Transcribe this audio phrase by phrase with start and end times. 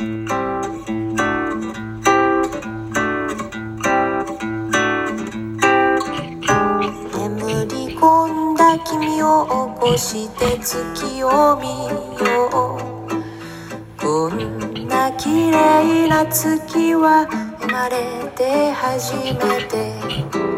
[0.00, 0.08] 眠
[7.68, 11.68] り込んだ君を起こして月を見
[12.24, 14.00] よう。
[14.00, 17.26] こんな綺麗な月は
[17.60, 19.34] 生まれて初め
[19.66, 20.49] て。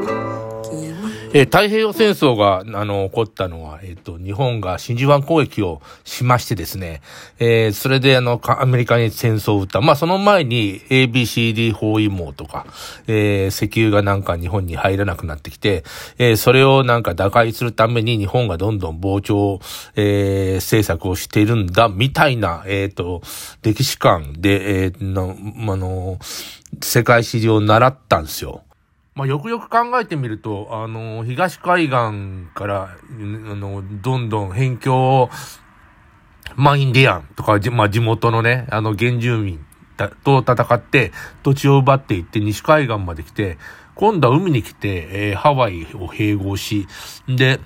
[1.34, 7.00] えー、太平洋戦争が、あの、起こったのは、えっ、ー、と、日本が真珠湾攻撃をしましてですね、
[7.38, 9.80] えー、それであの、アメリカに戦争を撃った。
[9.80, 12.66] まあ、その前に ABCD 包囲網とか、
[13.06, 15.84] え、石油がなんか日本に入らなくなってきて、
[16.18, 19.58] え、それをなんか打開するために日本がどんどん膨張、
[19.96, 23.22] え、政策をしているんだ、みたいな、えっ、と、
[23.62, 25.34] 歴史観で、え、の、
[25.72, 26.18] あの、
[26.82, 28.62] 世界史上習ったんですよ。
[29.14, 31.92] まあ、よくよく考えてみると、あの、東海岸
[32.54, 35.30] から、あの、どんどん辺境を、
[36.56, 39.64] マインディアンとか、まあ、地元のね、あの、原住民
[40.24, 41.12] と戦って、
[41.42, 43.58] 土地を奪っていって西海岸まで来て、
[43.94, 46.86] 今度は海に来て、えー、ハワイを併合し、
[47.28, 47.60] で、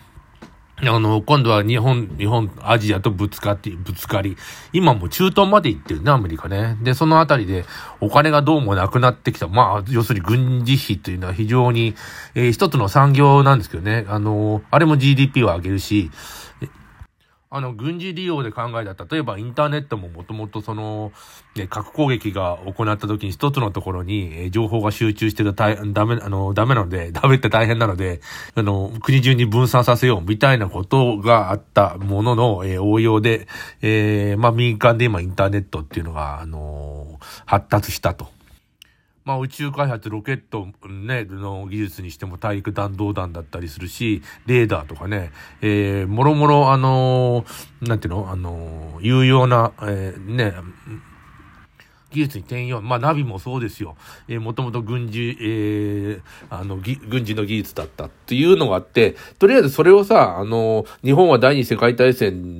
[0.79, 4.37] あの、今度は日本、日本、アジアとぶつかって、ぶつかり、
[4.75, 6.77] 今も中東まで行ってるね、アメリカね。
[6.83, 7.65] で、そのあたりで
[8.01, 9.49] お金がどうもなくなってきた。
[9.49, 11.95] まあ、要するに軍事費というのは非常に、
[12.35, 14.05] えー、一つの産業なんですけどね。
[14.09, 16.11] あの、あれも GDP を上げるし、
[17.57, 21.11] あの、軍事利用で考えた、例えばインターネットももともとその、
[21.55, 28.21] ね、核攻撃が行った時に一つのところに、え、情報が集中してると大ダメ、あの、ダメなので、 ダメって大変なので、
[28.55, 33.49] あの、国中に分散させようみたいなことがあったものの、えー、応用で、
[33.81, 38.36] えー、まあ民間で今インターネットっていうのが、あの発達したと。
[39.27, 48.31] まあ宇宙開発、ロケットね、の技術にしても大陸弾道弾だったりするし、レーダーとかね、えー、もろもろあのー、なんていうの？
[48.31, 50.55] あのー、有用な、えー、ね、
[52.13, 52.81] 技術に転用。
[52.81, 53.97] まあ、ナビもそうですよ。
[54.29, 62.56] えー、もともと軍事、えー、あの、軍事の技術だったっていうのがあって、とりあえずそれをさ、あの、日本は第二次世界大戦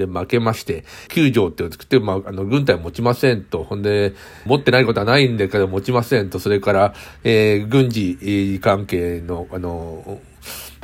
[0.00, 10.20] で負けまして、9条っていうのを作って、まあ、あの、軍隊持ちませんと、ほんで、持ってないことはないんだけど持ちませんと、それから、えー、軍事関係の、あの、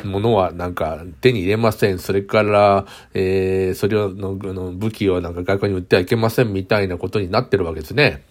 [0.04, 1.99] ものはなんか手に入れません。
[1.99, 8.22] それから、えー、それをの、の武器をなんか外国に売ってはいけませんみたいなことになってるわけですね。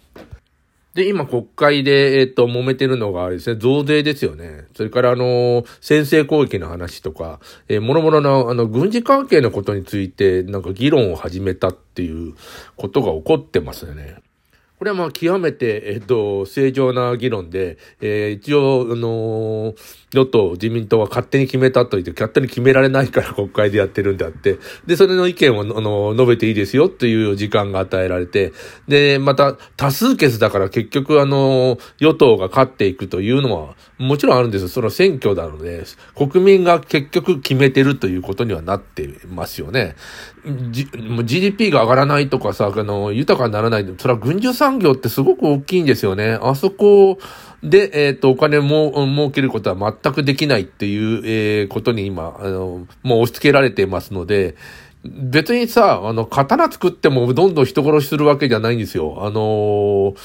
[0.95, 4.65] で、今国会で、えっ、と、揉めてるのがあれですね、増税ですよね。
[4.73, 12.35] それから、あの、先制攻撃の話とか、えー、もろもろの、あの、軍事関係のことについて、なんか議論を始めたっていう
[12.77, 14.15] ことが起こってますよね。
[14.77, 19.73] これはまあ極めて、えっと、正常な議論で、えー、一応、あの、
[20.11, 28.51] 与党、自民党は勝手に決めたと言って、勝手に決められないから国会でやってるんであって、で、それの意見を、あの、述べていいですよという時間が与えられて、
[28.87, 34.67] で、また、多数決だから結局、あの、与党が勝っていくというのは、もちろんあるんですよ。
[34.67, 35.85] その選挙なので、
[36.15, 39.95] 国民が結局決めてるということにはなってますよね。
[40.71, 40.87] G、
[41.23, 43.95] GDP が上がらないとかさ、あの、豊かにならない。
[43.97, 46.39] それは軍需産産業ってすごく大きいんですよね。
[46.41, 47.19] あそこ
[47.61, 54.55] で、えっ、ー、と、お金も、儲けることは全くできないっていう、えー、ことに今、あの、もう押し付けられていますので、
[55.03, 59.17] 別にさ、あの、刀作ってもどんどん人殺しするわけじゃないんですよ。
[59.19, 60.15] あの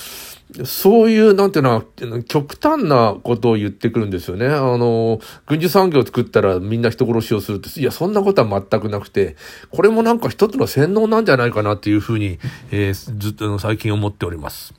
[0.64, 1.84] そういう、なんていうのは、
[2.28, 4.46] 極端なことを言ってくるんですよね。
[4.46, 9.36] あの、軍需産業を作ったらみんな人殺しをするって、いや、そんなことは全くなくて、
[9.70, 12.38] これもなんか一つの洗脳なんじゃないかなっていうふうに、
[12.70, 14.74] えー、ずっと最近思っております。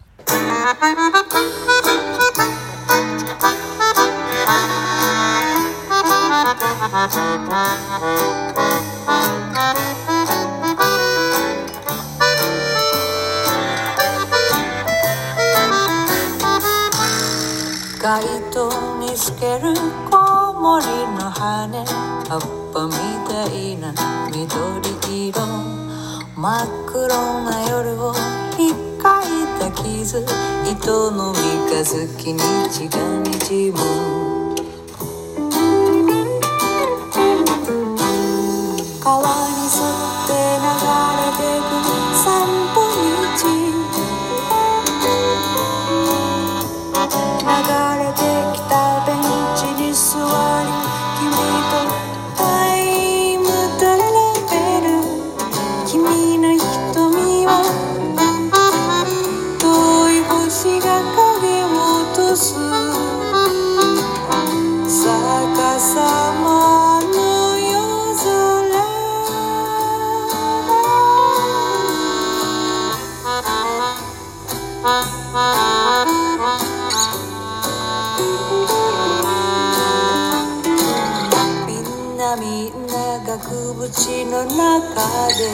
[18.12, 19.74] 街灯に透ける
[20.10, 20.86] コウモリ
[21.16, 21.86] の羽。
[22.28, 22.42] 葉っ
[22.74, 22.92] ぱみ
[23.26, 23.94] たいな
[24.30, 25.40] 緑色。
[26.36, 27.08] 真っ黒
[27.44, 28.14] な夜を
[28.58, 29.24] ひっかい
[29.58, 30.26] た傷。
[30.70, 34.31] 糸の三日月に血がにじむ
[82.32, 85.52] なみんな額縁の中で。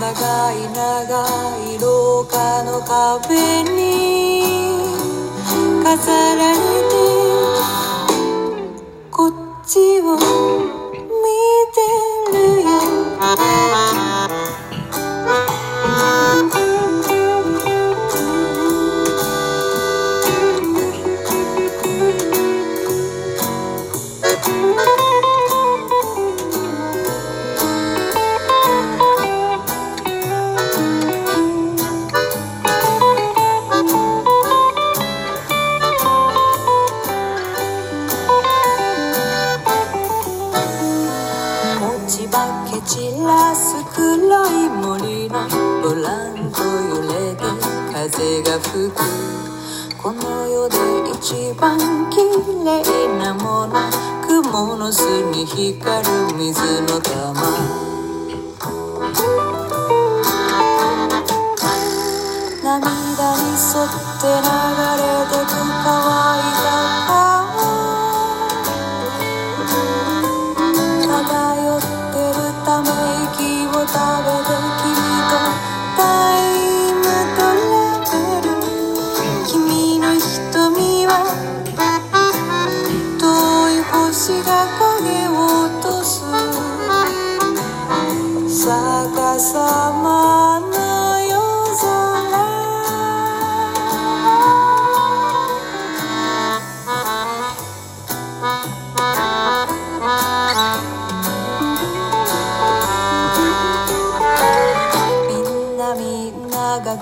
[0.00, 1.28] 長い長
[1.70, 4.42] い廊下の壁に。
[5.82, 6.94] 飾られて
[9.10, 9.32] こっ
[9.66, 10.22] ちを見
[11.74, 11.78] て
[12.32, 13.83] るよ。
[51.24, 51.78] 一番
[52.10, 52.20] 綺
[52.66, 53.72] 麗なもの
[54.28, 57.32] 雲の巣に光る水の玉。
[62.62, 62.76] 涙
[63.36, 64.44] に沿って流
[65.00, 65.88] れてく乾
[66.40, 66.53] い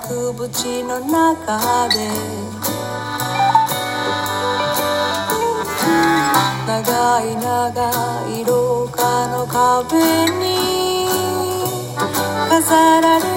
[0.03, 1.95] 額縁の中で
[6.67, 7.89] 長い長
[8.29, 11.07] い廊下の壁に
[12.49, 13.32] 飾られ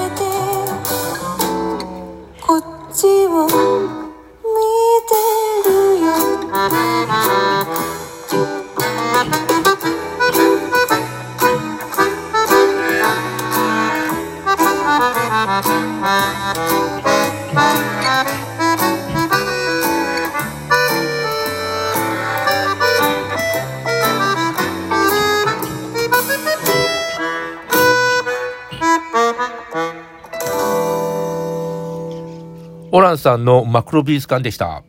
[32.96, 34.82] オランさんのマクロビーズ館でした。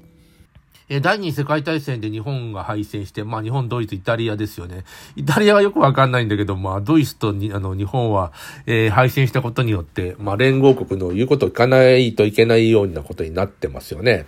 [0.87, 4.85] え第二次世界大戦で日本が敗戦して、まあ日本、ドイツ、イタリアですよね。
[5.17, 8.31] イタリアはよくわかんないんだけど、まあドイツとにあの日本は、
[8.65, 14.25] えー敗戦したことによって、まあ連合国の言うことを聞かないといけないようなことになってますよね。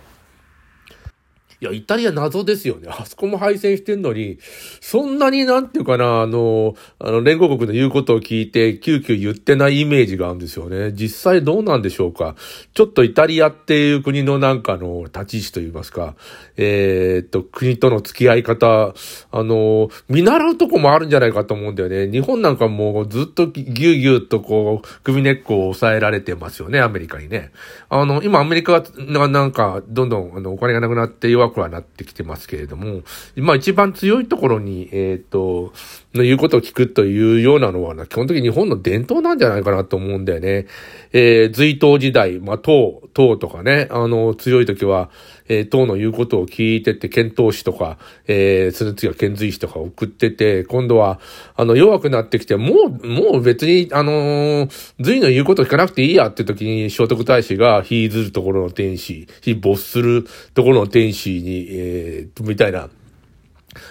[1.62, 2.88] いや、イタリア謎ですよね。
[2.90, 4.38] あそこも敗戦してんのに、
[4.80, 10.92] そんなになんていうかな、あの、あの、連合国の言うことを聞いて、急遽言ってないイメージがあるんですよね。
[10.92, 12.34] 実際どうなんでしょうか。
[12.72, 16.14] ちょっとイタリアっていう国のなんかの立ち位置といいますか、
[16.56, 18.94] えーっと、国との付き合い方、
[19.30, 22.10] あの、見習うとこもあるんじゃないかと思うんだよね。
[22.10, 27.50] 日本なんかもうずっとぎゅうぎゅうとこう、首根っこを抑えられてますよね、アメリカにね。
[27.90, 33.02] あの、今アメリカがなんか、どんどんあのお金がなくなって弱くはなってきてますけれども、
[33.36, 35.72] 今一番強いところに、えーと、
[36.14, 40.66] の言うことを聞くというようなのは、基本的に日本の伝統なんじゃないかなと思うんだよね。
[41.12, 45.10] えー、隋唐時代、まあ、唐、唐とかね、あの、強い時は、
[45.48, 51.20] えー、唐の言うことを聞いてて、遣唐使とか、えー、その次は遣隋使とか送ってて、今度は、
[51.54, 60.24] あの、弱くなってきて、もう、もう別に、あのー、隋の言うことを聞かなくていいやって時に、聖徳太子が、非ずるところの天使、非没する
[60.54, 62.88] ところの天使に、えー、みたいな、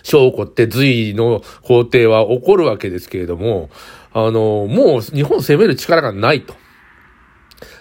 [0.04, 3.70] 章を起こって隋の皇帝は起こるわけですけれども、
[4.14, 6.56] あの、もう日本を攻める力がないと。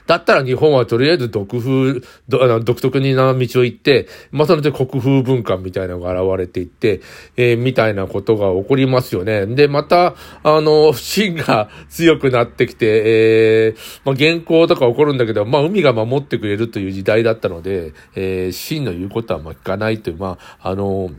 [0.09, 7.02] だったら日本はとりあえず独風、独特にな道を行って、まあ、それで国風文化みたいなのが現れていって、
[7.37, 9.45] えーみたいなことが起こりますよね。
[9.47, 21.11] で、また、あの、芯が強くなってきて、えーまあ、原稿とか起こるんだけど、まあ、海が守ってくれるという時代だったので、えー芯の言うことはまあ聞かないという、まあ、あの、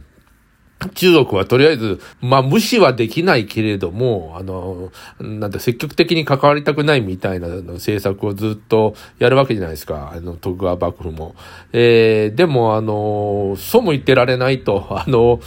[0.93, 10.13] 中国はとりあえず、まあ無視はできないけれども、あの、なんて、積極的に関わりたくないみたいな政策をずっとやるわけじゃないですか。
[10.15, 11.35] あの、徳川幕府も。
[11.73, 15.41] えー、でもあの、そうも言ってられないと、あの、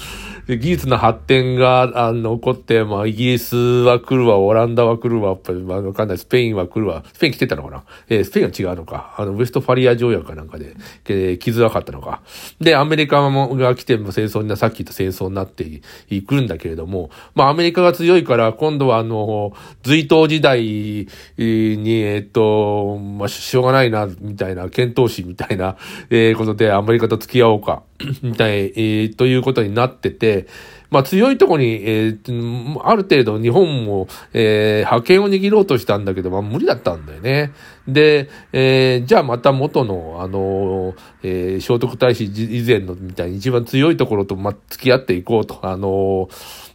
[0.48, 7.84] 技術の発展が、あの、起こって、まあ、イギリスは来るわ、オランダは来るわ、ま、わかんない、スペインは来るわ、スペイン来てたのかな？
[8.08, 9.14] えー、スペインは違うのか。
[9.16, 10.74] あの、ウエストファリア条約かなんかで、
[11.08, 12.22] えー、来づらかったのか。
[12.60, 15.80] で、アメリカもが来ても戦争にな、さっき言った戦争になって
[16.10, 19.52] いくんだけれども、まあ、アメリカが強いから、今度はあの、
[19.84, 21.06] 隋唐時代に、
[21.38, 25.76] えっと、まあ、しょうがないな、みたいな、検討士みたいな、
[26.10, 27.84] えー、ことでアメリカと付き合おうか、
[28.22, 30.46] みたい、えー、ということになってて、
[30.92, 37.52] まあ強いとこに、えー、ある程度日本も、えー、覇権を握ろうとしたんだけど、まあ無理だったんだよね。
[37.88, 46.28] で、えー、じゃあまた元の、あの、えー、聖徳太子以前のみたいに一番強いところと、ま、付き合っていこうと、あの、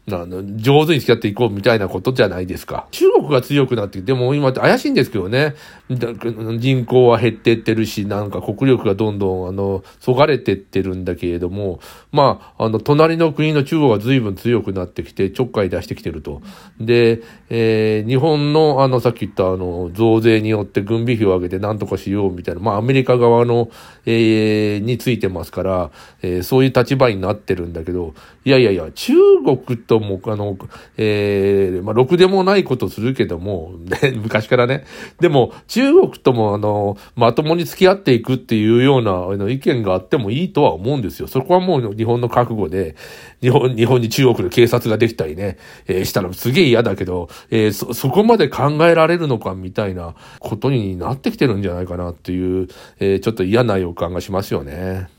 [0.09, 2.87] あの、上手に付き合っていこうみたいなことじゃないですか。
[2.91, 5.55] 中国が強くなって、でも今怪しいんですけどね。
[5.89, 11.81] 人口は減ってってるし、なんか国力がどんどん、あの、そがれてってるんだけれども、
[12.13, 16.41] まあ、あの、隣の国の中国が随分強くなってきて、ちょっかい出してきてると。
[16.79, 23.69] で、えー、日本の、あの、さっき言った、あの、増税によって軍備費を上げて何とかしようみたいな、まあ、アメリカ側の、
[24.05, 28.13] えー、についてますから、えー、そういう立場になってるんだけど、
[28.45, 30.57] いやいやいや、中国とも、あの、
[30.95, 34.85] えー、まあ、ろくでもないことするけども、ね、 昔からね。
[35.19, 41.27] でも、中国とも、あの、まともに付き合っていくっていうような、あの、意見があってもいいとは思うんですよ。
[41.27, 42.95] そこはもう日本の覚悟で、
[43.41, 52.67] 日本、日本に中国の警察ができたりね、えー、したらすげえ嫌だけど、えー、そ、そこまで考えられるのかみたいなことになってきてるんじゃないかなっていう、
[52.99, 55.16] えー、ちょっと嫌な予感がしますよね。